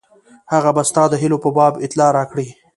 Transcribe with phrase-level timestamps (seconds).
[0.53, 2.47] هغه به ستا د هیلو په باب اطلاع راکړي.